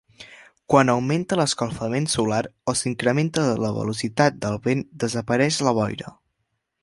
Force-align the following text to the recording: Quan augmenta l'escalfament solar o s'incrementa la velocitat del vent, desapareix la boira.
Quan 0.73 0.91
augmenta 0.93 1.37
l'escalfament 1.39 2.07
solar 2.13 2.39
o 2.73 2.75
s'incrementa 2.79 3.45
la 3.65 3.71
velocitat 3.77 4.41
del 4.47 4.59
vent, 4.69 4.83
desapareix 5.05 5.61
la 5.69 5.77
boira. 5.83 6.15